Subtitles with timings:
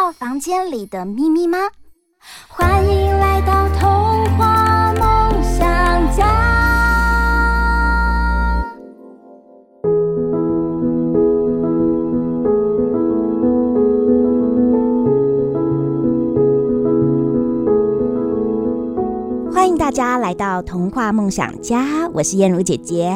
[0.00, 1.58] 到房间里的秘密吗？
[2.48, 6.69] 欢迎来到童话梦想家。
[19.90, 23.12] 大家来到童话梦想家，我是燕如姐姐。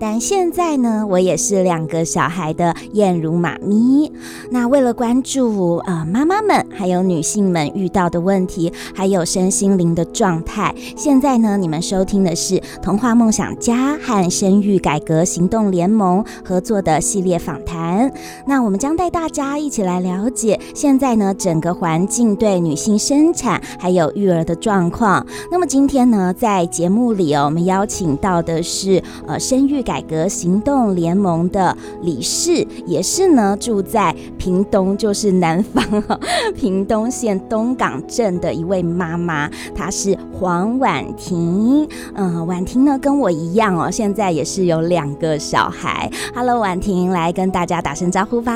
[0.00, 4.10] 但现在呢，我也是两个小孩的燕如妈咪。
[4.50, 18.10] 那为了关注呃妈妈们还有女性们遇到的问题，还有身心灵的状态，现在呢，你们收听的是童话梦想家和生育改革行动联盟合作的系列访谈。
[18.46, 25.26] 那我们将带大家一起来了解现在呢整个环境对女性生产还有育儿的状况。
[25.50, 36.18] 那么今天呢，在节目里哦，我们邀请到的是呃生育改革行动联盟的理事，也是呢住在屏东，就是南方哈，
[36.54, 41.88] 屏东县东港镇的一位妈妈，她是黄婉婷。
[42.14, 46.10] 嗯、婉婷呢跟我一样哦，现在也是有两个小孩。
[46.34, 48.54] Hello，婉婷，来跟大家打声招呼吧。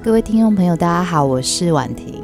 [0.00, 2.22] 各位听众朋友，大家好，我是婉婷。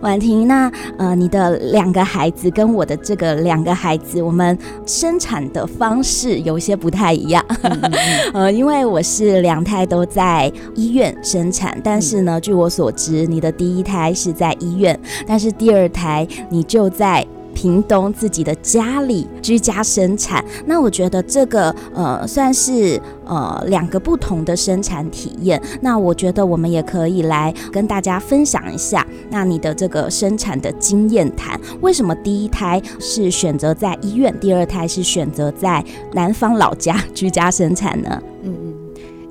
[0.00, 4.56] 婉婷，那呃，你的两个孩子跟我的这个两个孩子，我们
[4.86, 7.44] 生产的方式有些不太一样。
[7.62, 7.92] 嗯嗯嗯
[8.32, 17.26] 呃，因为我是两胎都在医院生产，但是呢，据我所知，你的第一胎是在医院，但是第二胎你就在。
[17.56, 25.60] 屏东自己的家里居家生产，那我觉得这个呃算是呃两个不同的生产体验。
[25.80, 38.22] 那我觉得我们也可以来跟大家分享一下，那你的这个生产的经验谈，为什么第一胎是选择在医院，第二胎是选择在南方老家居家生产呢？
[38.42, 38.74] 嗯嗯，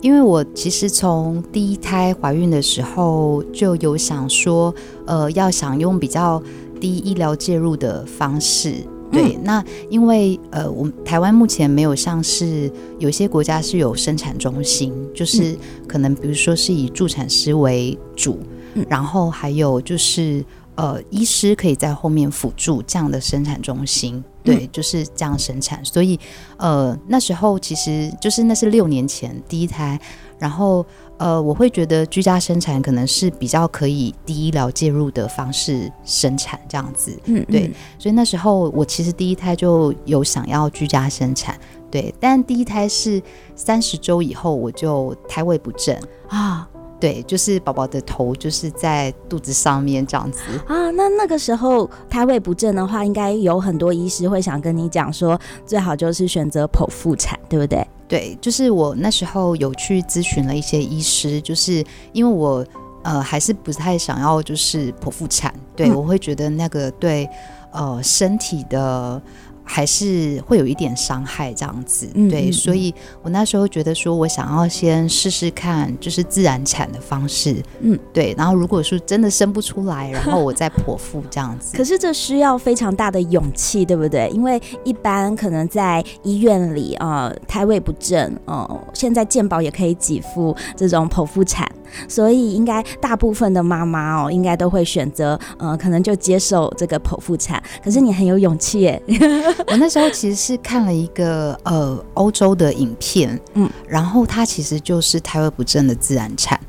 [0.02, 4.74] 因为我其实从第一胎怀孕的时候就有想说，
[5.06, 6.42] 呃，要想用比较。
[6.80, 8.76] 低医疗介入的方式，
[9.12, 18.40] 对，嗯、那因为呃，我们台湾目前没有像是有些国家是有生产中心，就是可能比如说是以助产师为主，
[18.74, 20.44] 嗯、然后还有就是
[20.76, 25.84] 呃，医师可以在后面辅助这样的生产中心，对，嗯、就是这样生产。
[25.86, 26.20] 所以
[26.58, 30.00] 呃，那时候其实就是那是六年前第一胎，
[30.38, 30.86] 然后。
[31.18, 41.58] 呃，我会觉得居家生产可能是比较可以低医疗介入的方式生产这样子，嗯，嗯，对，所以那时候我其实第一胎就有想要居家生产，
[41.90, 43.22] 对，但第一胎是
[43.56, 45.98] 三十周以后我就胎位不正。
[46.28, 46.68] 啊，
[47.00, 50.42] 对，就是宝宝的头就是在肚子上面这样子。
[50.68, 57.88] 啊，那那个时候胎位不正的话，应该有很多医师会想跟你讲说，最好就是选择剖腹产，对不对？
[58.08, 61.84] 对，就是我那时候有去咨询了一些医师，就是
[62.14, 62.66] 因为我
[63.04, 67.30] 呃还是不太想要就是剖腹产，对、嗯、我会觉得那个对
[67.72, 69.22] 呃身体的。
[69.68, 72.94] 还是会有一点伤害这样子，嗯、对，所以
[73.24, 81.76] 我那时候觉得说，我想要先试试看，就是自然产的方式，嗯，对，然后如果说真的生不出来，然后我再剖腹这样子。
[81.78, 84.30] 可是这需要非常大的勇气，对不对？
[84.30, 91.65] 因为一般可能在医院里啊、呃，胎位不正哦、呃，现在健保也可以给付这种剖腹产。
[92.08, 97.62] 所以应该大部分的妈妈哦，应该都会选择呃，可能就接受这个剖腹产。
[97.84, 99.02] 可是你很有勇气耶！
[99.68, 106.60] 我那时候其实是看了一个呃欧洲的影片，嗯，然后它其实就是胎位不正的自然产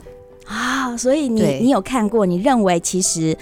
[0.47, 0.97] 啊。
[0.97, 3.37] 所以你你有看过，你认为其实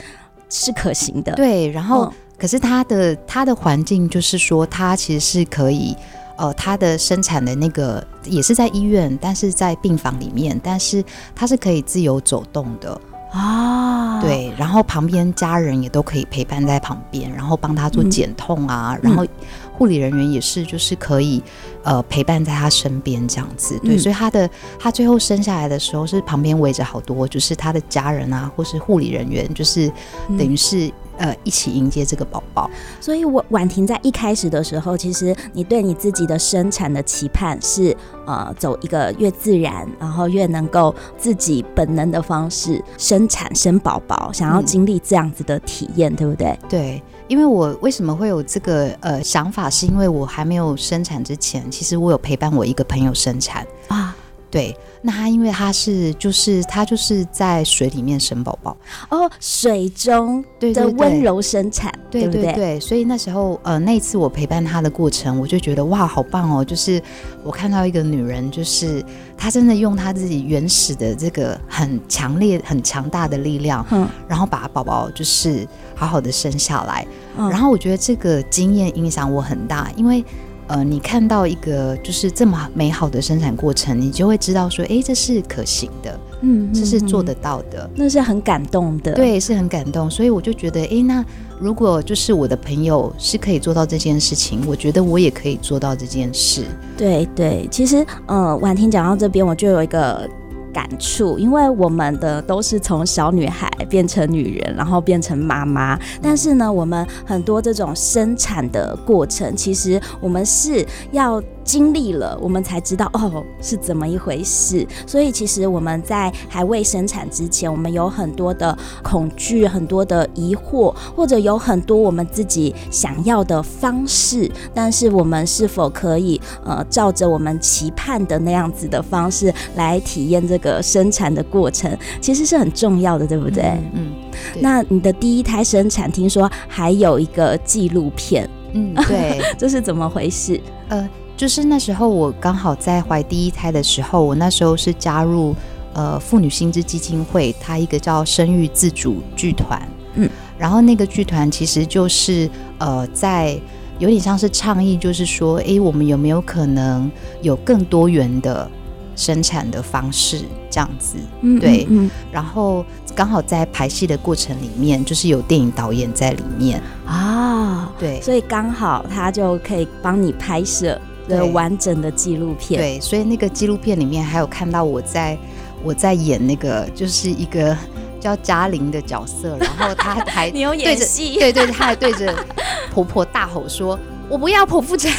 [0.48, 1.32] 是可行的？
[1.34, 1.70] 对。
[1.70, 5.96] 然后、嗯、可是它的它的环境就是说，它其实是可以。
[6.36, 11.04] 呃，他的生产的那个也是在医院，但是在病房里面，但是
[11.34, 13.00] 他是可以自由走动的。
[13.32, 14.20] 啊。
[14.20, 19.26] 对，然后旁边家人也都可以陪伴在旁边，然后帮他做减痛啊，嗯、然后
[19.72, 21.42] 护理人员也是就是可以
[21.82, 23.78] 呃陪伴在他身边这样子。
[23.82, 24.48] 对，嗯、所以他的
[24.78, 29.92] 他最后生下来的时候是旁边围着好多就是他的家人啊，或是护理人员，就是
[30.38, 32.70] 等于是呃一起迎接这个宝宝。
[33.00, 37.96] 所以，我婉婷在一开始的时候，其实你对你自己的生产的期盼是
[38.26, 46.58] 呃走一个越自然，然后越能够自己本能的方式生产生宝宝，想要经历这样子的体验，嗯、对不对？
[46.68, 47.02] 对。
[47.26, 54.14] 因为我为什么会有这个呃想法，是因为我还没有生产之前，其实我有陪伴我一个朋友生产啊。
[54.54, 54.72] 对，
[55.02, 58.76] 那他因为他是就是他就是在水里面生宝宝。
[59.10, 62.54] 哦，水中的温柔生产，对对对，对对？
[62.54, 67.02] 对，所以那时候呃那一次我陪伴他的过程，我就觉得哇好棒哦，就是
[67.42, 69.04] 我看到一个女人，就是
[69.36, 75.66] 她真的用她自己原始的这个很强烈很强大的力量，嗯，然后把宝宝就是
[75.96, 77.04] 好好的生下来，
[77.36, 80.24] 嗯，然后我觉得这个经验影响我很大，因为。
[80.66, 90.10] 呃，你看到一个就是这么美好的生产过程，你就会知道说，哎，这是可行的，嗯，这是做得到的，那是很感动的，对，是很感动。
[90.10, 91.24] 所以我就觉得，哎，那
[91.60, 96.64] 如果就是我的朋友是可以做到这件事情，我觉得我也可以做到这件事。
[96.96, 100.28] 对对，其实，呃，婉婷讲到这边，我就有一个。
[100.74, 105.98] 感触，因为我们的都是从小女孩变成女人，然后变成妈妈。
[106.20, 111.42] 但是呢，我们很多这种生产的过程，其实我们是要。
[111.64, 114.86] 经历了，我们才知道哦是怎么一回事。
[115.06, 124.50] 所以其实我们在还未生产之前，我们有很多的恐惧，很多的疑惑，或者有很多我们自己想要的方式。
[124.74, 133.64] 但是我们是否可以呃照着我们期盼的那样子的方式来体验这个生产的过程，其实是很重要的，对不对？
[133.94, 134.12] 嗯。
[134.60, 140.60] 那你的第一胎生产，听说还有一个纪录片，嗯，对， 这是怎么回事？
[140.88, 141.08] 呃。
[141.44, 145.54] 就是那时候，我刚好在怀第一胎的时候，我那时候是加入
[145.92, 150.26] 呃妇女新知基金会，它一个叫生育自主剧团，嗯，
[150.56, 152.48] 然后那个剧团其实就是
[152.78, 153.60] 呃在
[153.98, 157.10] 有点像是倡议，就是说，哎，我们有没有可能
[157.42, 158.66] 有更多元的
[159.14, 161.18] 生产的方式这样子？
[161.42, 162.82] 嗯，对，嗯，然后
[163.14, 170.98] 刚好在排戏的过程里面，就是有电影导演在里面啊，对，所以刚好他就可以帮你拍摄。
[171.28, 175.36] 的完整的纪录片，对，所以那个纪录片里面还有看到我在
[175.82, 177.76] 我在演那个就是一个
[178.20, 182.34] 叫嘉玲的角色，然后她还 你有演戏，对对，她还对着
[182.92, 183.98] 婆婆大吼说
[184.28, 185.12] ：“我不要剖腹产。”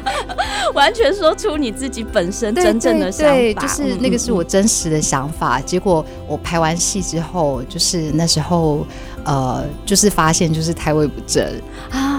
[0.72, 5.58] 完全说出你自己本身真正的想法，对对对，就是那个是我真实的想法。
[5.58, 8.86] 嗯嗯嗯，结果我拍完戏之后，就是那时候
[9.24, 11.44] 呃，就是发现就是胎位不正
[11.90, 12.09] 啊。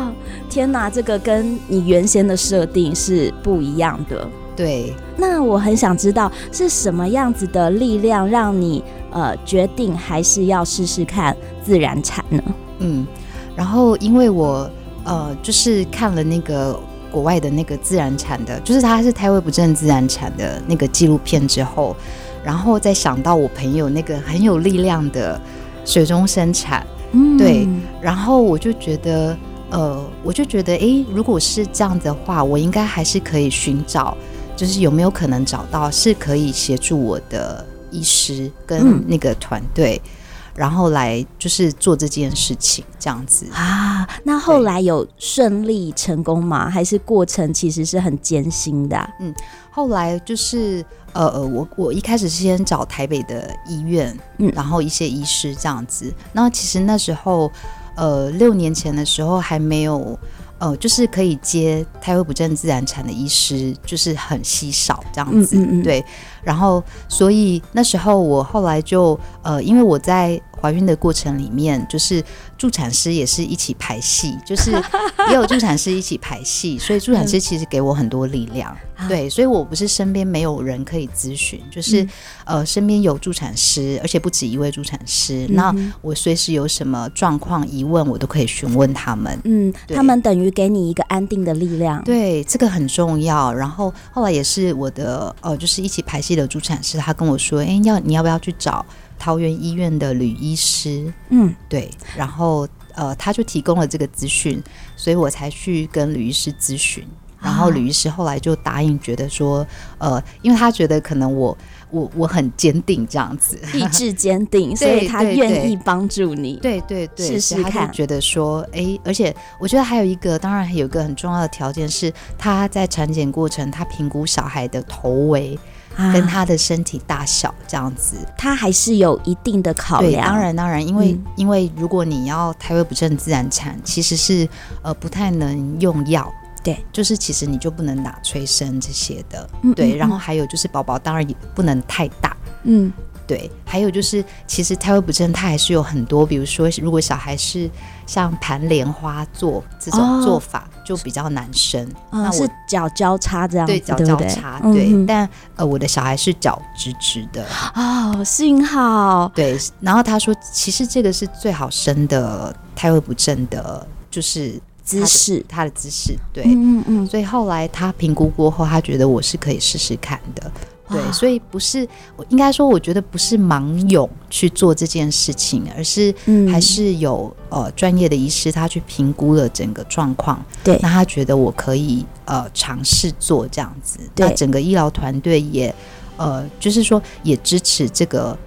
[0.51, 4.27] 天哪，这个跟你原先的设定是不一样的。
[4.53, 12.43] 对，那我很想知道是什么样子的力量让你呃决定还是要试试看自然产呢？
[12.79, 13.07] 嗯，
[13.55, 14.69] 然后因为我
[15.05, 16.77] 呃就是看了那个
[17.09, 21.95] 国外的那个自然产的，就是他是胎位不正自然产的那个纪录片之后，
[22.43, 25.39] 然后再想到我朋友那个很有力量的
[25.85, 27.65] 水中生产，嗯，对，
[28.01, 29.35] 然后我就觉得。
[29.71, 34.17] 呃，我就觉得，诶，如果是这样的话，我应该还是可以寻找，
[34.55, 40.09] 就是有没有可能找到是可以协助我的医师跟那个团队，嗯、
[40.55, 44.05] 然后来就是做这件事情，这样子啊。
[44.25, 46.69] 那后来有顺利成功吗？
[46.69, 49.09] 还是过程其实是很艰辛的、啊？
[49.21, 49.33] 嗯，
[49.71, 56.13] 后来就是，呃呃，我我一开始是先找台北的医院，嗯，然后一些医师这样子。
[56.33, 57.49] 那其实那时候。
[57.95, 60.17] 呃，六年前的时候还没有，
[60.59, 66.03] 呃，就是可以接胎位不正自然产的医师，就是很稀少这样子，嗯嗯嗯对。
[66.43, 72.23] 然后，所以那时候我后来就，呃，因为我在怀孕的过程里面，就是
[72.57, 74.71] 助产师也是一起排戏，就是
[75.29, 82.09] 也有助产师一起排戏，所以助产师其实给我很多力量，嗯、对，所以我不是身边没有人可以咨询，就是、嗯、
[82.45, 93.51] 呃身边有助产师，而且不止一位助产师，嗯、那我随时有什么状况疑问，我都可以询问他们，嗯，他们等于给你一个安定的力量，对，这个很重要。
[93.51, 98.85] 然后后来也是我的呃，就是一起排戏的助产师，他跟我说，哎，要你要不要去找？
[99.21, 104.59] 桃园医院的吕医师，嗯，对，然后呃，他就提供了这个资讯，
[104.95, 107.05] 所以我才去跟吕医师咨询，
[107.39, 109.63] 然后吕医师后来就答应，觉得说，
[109.99, 111.55] 呃，因为他觉得可能我
[111.91, 125.59] 我我很坚定这样子，意志坚定， 所以他愿意帮助你，对对对，试试看，他就觉得说，哎，而且我觉得还有一个，当然还有一个很重要的条件是，他在产检过程，他评估小孩的头围。
[125.95, 130.11] 跟他的身体大小这样子，他还是有一定的考量。
[130.11, 134.47] 对，当然当然，因为、嗯、因为如果你要胎位不正自然产，其实是
[134.81, 136.31] 呃不太能用药。
[136.63, 139.49] 对，就是其实你就不能打催生这些的。
[139.63, 142.35] 嗯、对、嗯，然后还有就是宝宝当然也不能太大。
[142.63, 142.91] 嗯。
[143.27, 147.69] 对，还有就是，其实胎位不正，它还是有很多，比如说，如果小孩是
[148.05, 151.81] 像盘莲花座这种做法，哦、就比较难生。
[152.11, 154.73] 嗯、那我是脚交叉这样子，对，脚交叉，对。
[154.73, 157.45] 对嗯、但呃，我的小孩是脚直直的。
[157.73, 159.31] 哦，幸好。
[159.33, 166.13] 对，然后他说，其实这个是最好生的胎位不正的，就是姿势，他的姿势。
[166.33, 167.07] 对，嗯嗯嗯。
[167.07, 170.51] 所以后来他评估过后，他觉得我是可以试试看的。
[170.91, 176.13] 对，所以不是我应该说，我觉得不是盲勇去做这件事情，而是
[176.51, 185.73] 还是有、嗯、呃专业的医师他去评估了整个状况，对，那他觉得我可以呃尝试做这样子，对，那整个医疗团队也
[186.17, 188.37] 呃就是说也支持这个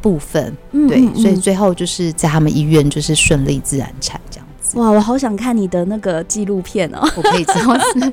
[0.00, 4.47] 部分，对所以最后就是在他们医院就是顺利自然产这样。
[4.74, 7.00] 哇，我好想看你的那个纪录片哦！
[7.16, 8.12] 我可以这样子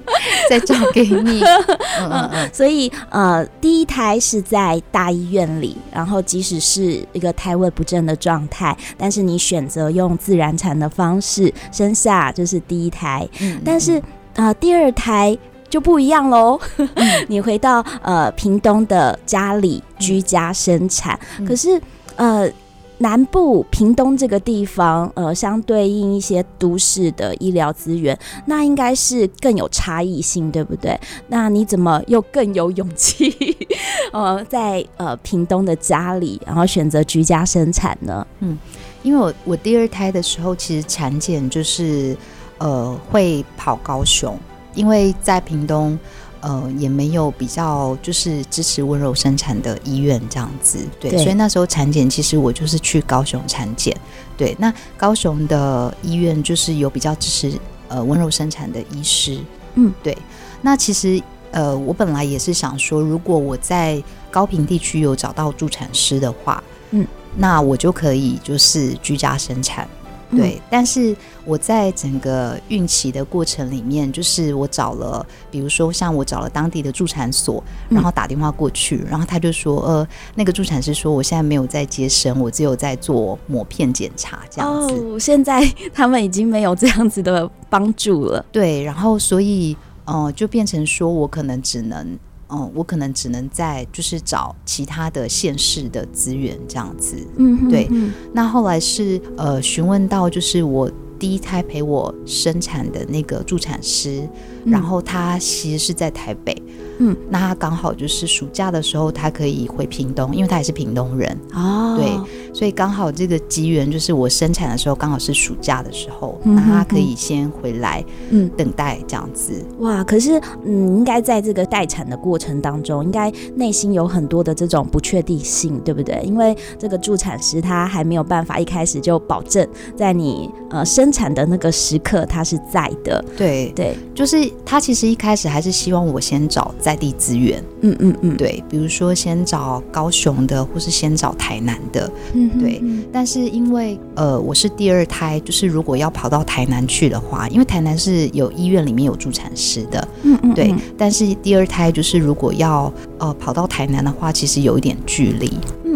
[0.49, 1.41] 再找给你。
[1.99, 2.49] 嗯嗯嗯。
[2.53, 13.27] 所以呃，第一胎是在大医院里，然后即使是一个胎位不正的状态，但是你选择用自然产的方式生下，就是第一胎。
[13.41, 13.61] 嗯。
[13.65, 14.01] 但是
[14.35, 15.37] 呃，第二胎
[15.69, 16.59] 就不一样喽。
[16.77, 16.87] 嗯。
[17.27, 21.45] 你回到呃屏东的家里居家生产，嗯。
[21.45, 21.81] 可是
[22.15, 22.49] 呃。
[22.99, 30.97] 南部屏东这个地方，呃，相对应一些都市的医疗资源，那应该是更有差异性，对不对？
[31.27, 33.35] 那你怎么又更有勇气，
[34.13, 38.25] 呃，在呃屏东的家里，然后选择居家生产呢？
[38.39, 38.57] 嗯，
[39.03, 42.15] 因为我我第二胎的时候，其实产检就是
[42.59, 44.37] 呃会跑高雄，
[44.73, 45.97] 因为在屏东。
[46.45, 53.97] 呃，也没有比较就是支持温柔生产的医院这样子，对，对，所以那时候产检其实我就是去高雄产检，
[54.37, 59.39] 对，那高雄的医院就是有比较支持呃温柔生产的医师，
[59.73, 60.15] 嗯，对，
[60.61, 63.99] 那其实呃我本来也是想说，如果我在
[64.29, 69.89] 高屏地区有找到助产师的话，嗯，那我就可以就是居家生产。
[70.31, 71.15] 对，但是
[71.45, 84.95] 我在整个孕期的过程里面，就是我找了，比如说像我找了当地的助产所，然后打电话过去，然后他就说，呃，那个助产师说，我现在没有在接生，我只有在做抹片检查这样子。
[84.95, 85.61] 哦，现在
[85.93, 88.45] 他们已经没有这样子的帮助了。
[88.51, 92.17] 对，然后所以，呃，就变成说我可能只能。
[92.49, 97.15] 嗯，我可能只能在就是找其他的县市的资源这样子。
[97.37, 97.89] 嗯对。
[98.33, 104.27] 那后来是呃询问到就是我第一胎陪我生产的那个助产师，
[104.63, 106.55] 嗯，然后他其实是在台北。
[106.99, 111.95] 嗯，那他刚好就是暑假的时候，他可以回屏东，因为他也是屏东人哦。
[111.97, 112.07] 对，
[112.53, 119.53] 所以刚好这个机缘就是我生产的时候刚好是暑假的时候，那、嗯、他可以先回来，嗯，等待这样子。
[119.79, 126.21] 哇，可是嗯，应该在这个待产的过程当中，应该内心有很多的这种不确定性，对不对？
[126.25, 133.23] 因为这个助产师他还没有办法一开始就保证在你呃生产的那个时刻他是在的。
[133.37, 136.73] 对对，就是他其实一开始还是希望我先找。
[136.85, 142.79] 在地资源，嗯嗯嗯，对，比如说先找高雄的，或是先找台南的，嗯，对。
[143.11, 150.75] 但是因为呃，我是第二胎，就是如果要跑到台南去的话，因为台南是有医院里面有助产师的，嗯嗯，对。
[150.95, 155.51] 但是第二胎就是如果要呃跑到台南的话，其实有一点距离。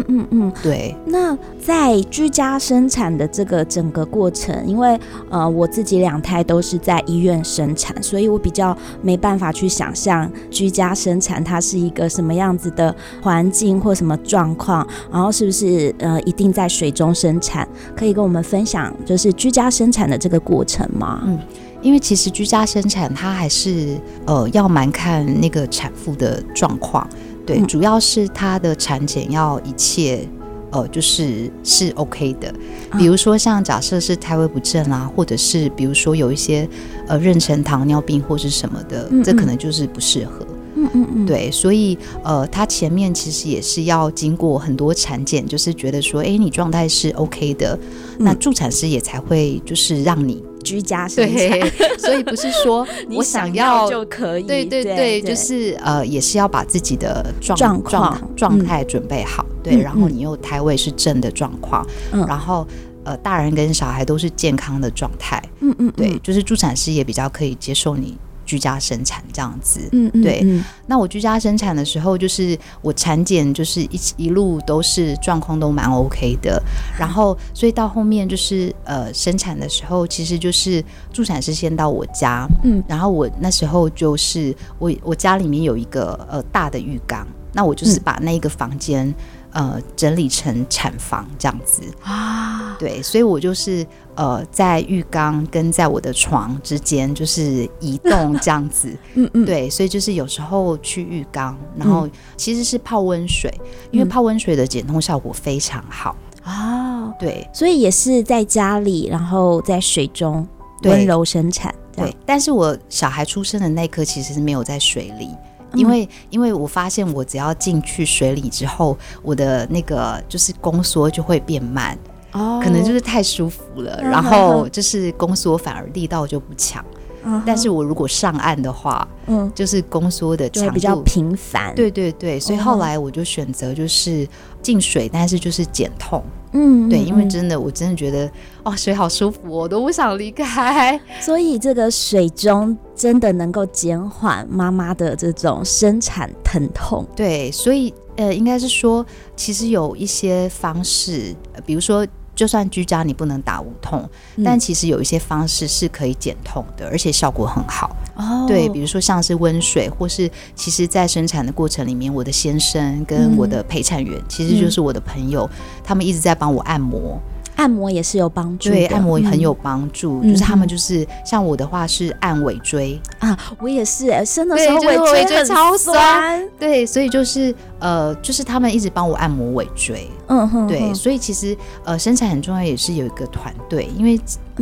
[0.08, 0.94] 嗯嗯嗯，对。
[1.06, 17.66] 那在居家生产的这个整个过程，因为呃我自己两胎都是在医院生产，所以我比较没办法去想象居家生产它是一个什么样子的环境或什么状况，然后是不是呃一定在水中生产？
[17.96, 21.22] 可以跟我们分享就是居家生产的这个过程吗？
[21.26, 21.38] 嗯，
[21.82, 27.06] 因为其实居家生产它还是呃要蛮看那个产妇的状况。
[27.50, 30.28] 对，嗯、主要是他的产检要一切，
[30.70, 32.52] 呃，就是是 OK 的。
[32.96, 36.68] 比如说像假设是胎位不正啊，或者是比如说有一些
[37.08, 40.46] 呃妊娠糖尿病或是什么的，嗯嗯，这可能就是不适合。
[40.74, 41.26] 嗯嗯嗯。
[41.26, 47.78] 对，所以呃，他前面其实也是要经过很多产检，就是觉得说，哎，你状态是 OK 的，
[48.18, 50.42] 嗯，那助产师也才会就是让你。
[50.62, 51.58] 居家生产，
[51.98, 54.42] 所以不是说 我想要就可以。
[54.42, 59.42] 对对对，对，就是呃，也是要把自己的状状况状态准备好。
[59.48, 62.66] 嗯、对，然后你又胎位是正的状况，嗯，然后
[63.04, 65.42] 呃，大人跟小孩都是健康的状态。
[65.60, 68.18] 嗯嗯，对，就是助产师也比较可以接受你
[68.50, 69.88] 居家生产这样子。
[69.92, 70.44] 嗯嗯，对。
[70.88, 76.60] 那我居家生产的时候，就是我产检就是一一路都是状况都蛮 OK 的，
[76.98, 89.06] 然后所以到后面就是呃生产的时候，其实就是助产师先到我家，嗯，然后我那时候就是我我家里面有一个呃大的浴缸，那我就是把那个房间。
[89.06, 89.14] 嗯
[89.52, 106.14] 呃，整理成产房这样子啊，对，所以我就是呃，在浴缸跟在我的床之间就是移动这样子， 嗯嗯，对，所以就是有时候去浴缸，然后其实是泡温水，嗯、因为泡温水的减痛效果非常好。
[106.42, 110.46] 啊，哦、对，所以也是在家里，然后在水中
[110.82, 115.28] 温柔生产，对，对，但是我小孩出生的那一刻其实是没有在水里。
[115.74, 121.96] 因为，因为我发现，我只要进去水里之后，我的那个就是宫缩就会变慢，
[122.32, 126.84] 哦，可能就是太舒服了，嗯、然后就是宫缩反而力道就不强。
[127.22, 131.74] 嗯、但是我如果上岸的话，嗯，就是宫缩的强度比较频繁。
[131.74, 134.26] 对对对，所以后来我就选择就是
[134.62, 136.24] 进水，但是就是减痛。
[136.52, 138.30] 嗯，对，因为真的，我真的觉得
[138.62, 140.98] 哦，水好舒服，我都不想离开。
[141.20, 147.06] 所以这个水中真的能够减缓妈妈的这种生产疼痛。
[147.14, 149.04] 对，所以呃，应该是说，
[149.36, 151.34] 其实有一些方式，
[151.66, 152.06] 比如说。
[152.40, 157.94] 就算居家你不能打无痛，嗯、但其实有一些方式是可以减痛的，而且效果很好。
[158.16, 167.20] 哦，对，比如说像是温水，或是其实，在生产的过程里面，我的先生跟我的陪产员，嗯、其实就是我的朋友，嗯、他们一直在帮我按摩。
[167.60, 170.20] 按摩也是有帮助，对，按摩很有帮助。
[170.22, 172.98] 嗯、就是他们就是像我的话是按尾椎。
[173.18, 184.18] 啊，我也是，生的时候尾椎很超酸，对，所以就是呃，就是他们一直帮我按摩尾椎，嗯哼，对，所以其实呃，生产很重要，也是有一个团队，因为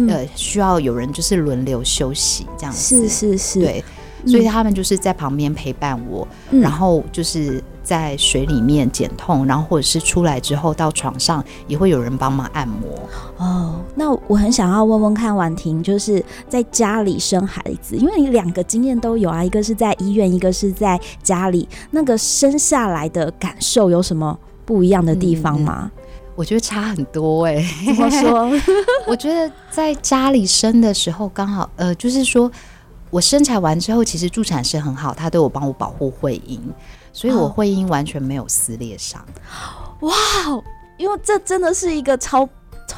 [0.09, 3.85] 呃，需要有人就是轮流休息这样子，是是是，对，
[4.27, 7.63] 所以他们就是在旁边陪伴我，嗯、然后就是。
[7.89, 12.87] 在水里面减痛，然后或者是出来之后到床上也会有人帮忙按摩
[13.39, 13.77] 哦。
[13.95, 25.91] 那我很想要问问看婉婷，就是在家里生孩子，因为你两个经验都有啊，一个是在医院，一个是在家里，那个生下来的感受有什么不一样的地方吗？
[25.97, 26.03] 嗯，
[26.35, 27.87] 我觉得差很多哎、欸。
[27.87, 28.51] 怎么说？
[29.09, 32.53] 我觉得在家里生的时候，刚好呃，就是说
[33.09, 36.61] 我生产完之后，其实助产师很好，他都有帮我保护会阴。
[37.19, 39.21] 所以我会阴完全没有撕裂伤，
[40.03, 40.13] 哇！
[40.97, 42.49] 因为这真的是一个超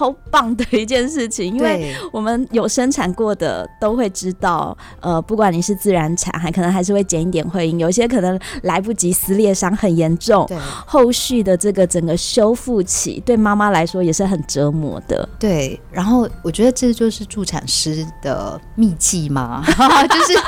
[0.01, 15.29] 超棒的一件事情，因为我们有生产过的都会知道，呃，不管你是自然产，还可能还是会减一点会阴，有一些可能来不及撕裂伤很严重，对，后续的这个整个修复期对妈妈来说也是很折磨的。
[15.39, 19.63] 对，然后我觉得这就是助产师的秘技嘛，
[20.09, 20.41] 就是。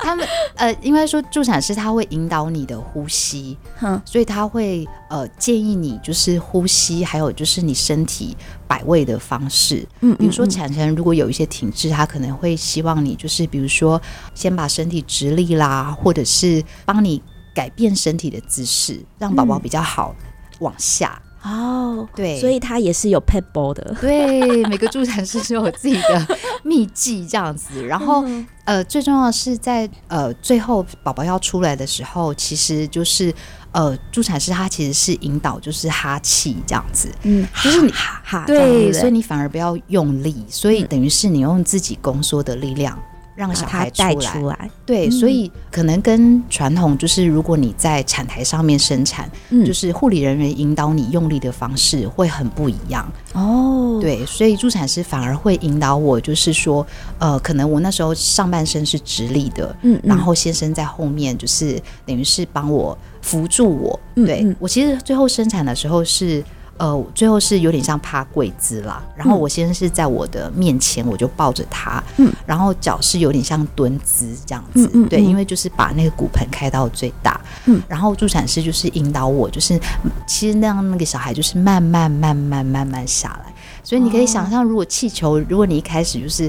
[0.00, 8.34] 他们呃，应该说助产师他会引导你的呼吸，哼所以他会呃建议你就是呼吸，还有就是你身体
[8.68, 9.84] 摆位的方式。
[10.02, 14.00] 嗯，比如说产程如果有一些停滞，他可能会希望你就是比如说
[14.34, 17.20] 先把身体直立啦，或者是帮你
[17.54, 20.14] 改变身体的姿势，让宝宝比较好
[20.60, 21.20] 往下。
[21.40, 23.96] 哦，对，所以他也是有撇步的。
[24.00, 27.86] 对，每个助产师都有自己的秘技这样子。
[27.86, 33.32] 然后，嗯、呃，最重要的是在呃最后宝宝要出来的时候，其实就是
[33.72, 37.10] 呃助产师他其实是引导就是哈气这样子。
[37.22, 42.98] 嗯，就是你哈哈，对，所以你反而不要用力，所以等于是你用自己宫缩的力量。
[43.38, 54.00] 让小孩带出来，对，嗯、所以可能跟传统就是，如果你在产台上面生产，嗯、就是护理人员引导你用力的方式会很不一样哦。
[54.02, 56.84] 对，所以助产师反而会引导我，就是说，
[57.20, 64.00] 呃，可能我那时候上半身是直立的，嗯，嗯，然后先生在后面，就是等于是帮我扶住我。
[64.16, 66.42] 对，嗯嗯，我其实最后生产的时候是。
[66.78, 79.78] 呃，最后是有点像趴跪姿啦，然后我先是在我的面前，我就抱着他，嗯，然后脚是有点像蹲姿这样子，嗯，嗯，嗯，对，因为就是把那个骨盆开到最大，嗯，然后助产师就是引导我，就是
[80.26, 86.48] 其实那样那个小孩就是慢慢慢慢慢慢下来，所以你可以想象，如果气球，如果你一开始就是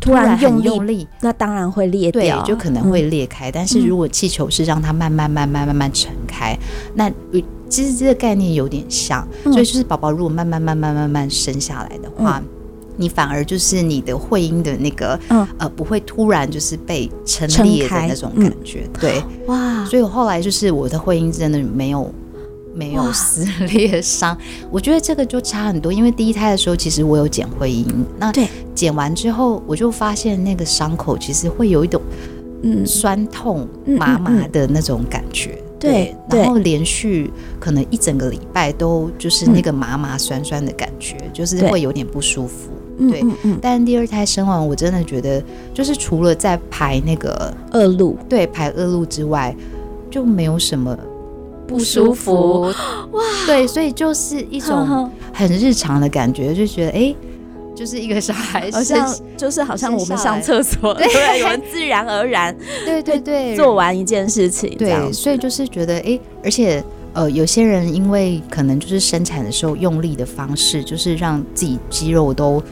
[0.00, 6.58] 突然很用力，那当然会裂掉，对，就可能会裂开，嗯，但是如果气球是让它慢慢慢慢慢慢撑开，
[6.94, 7.12] 那。
[7.68, 12.48] 其实这个概念有点像，嗯、所以就是宝宝如果慢慢慢慢慢慢生下来的话，嗯、
[12.96, 19.84] 你反而就是你的会阴的那个，嗯、呃，不会突然就是被撑裂的那种感觉，嗯、对，哇！
[19.84, 22.12] 所以我后来就是我的会阴真的没有
[22.74, 24.36] 没有撕裂伤，
[24.70, 27.86] 我觉得这个就差很多，因为第一胎的时候其实我有剪会阴，
[28.18, 28.32] 那
[28.74, 32.00] 剪完之后我就发现那个伤口其实会有一种。
[32.62, 35.62] 嗯酸痛麻麻的那种感觉。
[35.78, 42.70] 对，对，然后连续可能一整个礼拜都就是那个麻麻酸酸的感觉，嗯、就是会有点不舒服。
[42.98, 45.42] 对，嗯嗯嗯、但第二胎生完，我真的觉得，
[45.74, 49.54] 就是除了在排那个恶露，对，排恶露之外，
[50.10, 50.96] 就没有什么
[51.66, 52.62] 不舒服。
[52.62, 57.14] 哇，对，所以就是一种很日常的感觉，就觉得哎。
[57.76, 72.62] 就是一个小孩，好像就是好像我们上厕所，对，我们 自然而然，对对对，做完一件事情，对，所以就是觉得，哎、欸，而且呃，有些人因为可能就是生产的时候用力的方式，就是让自己肌肉都，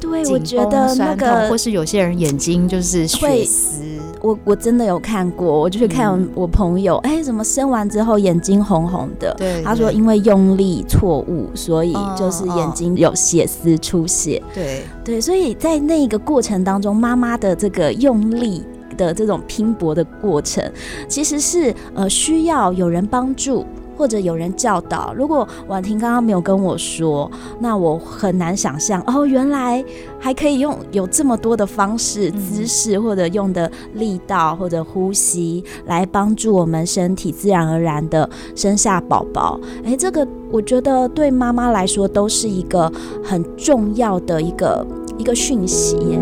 [0.00, 3.82] 对，我觉得那个，或是有些人眼睛就是血丝。
[4.22, 9.34] 我我真的有看过，我就去看我朋友，哎、嗯欸，怎么生完之后眼睛红红的？
[9.36, 14.42] 对，对，他说因为用力错误，所以就是眼睛有血丝出血。
[14.54, 18.64] 对对，所以在那个过程当中，妈妈的这个用力
[18.96, 20.64] 的这种拼搏的过程，
[21.08, 23.66] 其实是呃需要有人帮助。
[23.96, 29.84] 或者有人教导，如果婉婷刚刚没有跟我说，那我很难想象哦，原来
[30.18, 39.58] 还可以用有这么多的方式、姿势，或者用的力道或者呼吸来帮助我们身体自然而然的生下宝宝。
[39.84, 42.90] 哎，这个我觉得对妈妈来说都是一个
[43.22, 44.86] 很重要的一个
[45.18, 46.18] 一个讯息耶。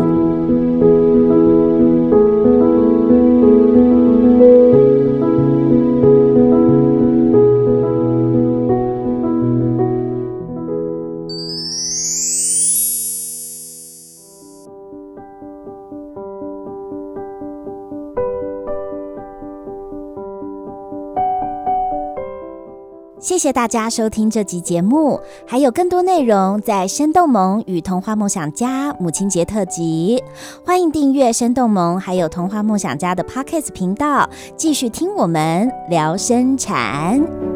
[23.21, 30.21] 谢谢大家收听这集节目，还有更多内容在生动萌与童话梦想家母亲节特辑，
[30.65, 37.50] 欢迎订阅生动萌还有童话梦想家的 Podcast 频道，继续听我们聊生产。